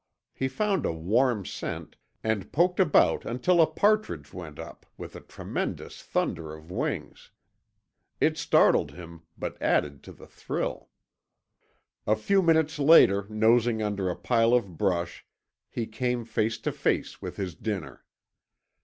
He 0.33 0.47
found 0.47 0.83
a 0.83 0.91
warm 0.91 1.45
scent, 1.45 1.95
and 2.23 2.51
poked 2.51 2.79
about 2.79 3.23
until 3.23 3.61
a 3.61 3.67
partridge 3.69 4.33
went 4.33 4.57
up 4.57 4.87
with 4.97 5.15
a 5.15 5.21
tremendous 5.21 6.01
thunder 6.01 6.55
of 6.55 6.71
wings. 6.71 7.29
It 8.19 8.35
startled 8.35 8.93
him, 8.93 9.21
but 9.37 9.61
added 9.61 10.01
to 10.05 10.11
the 10.11 10.25
thrill. 10.25 10.89
A 12.07 12.15
few 12.15 12.41
minutes 12.41 12.79
later, 12.79 13.27
nosing 13.29 13.83
under 13.83 14.09
a 14.09 14.15
pile 14.15 14.53
of 14.55 14.75
brush, 14.75 15.23
he 15.69 15.85
came 15.85 16.25
face 16.25 16.57
to 16.61 16.71
face 16.71 17.21
with 17.21 17.37
his 17.37 17.53
dinner. 17.53 18.03